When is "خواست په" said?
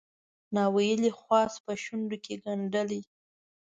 1.19-1.73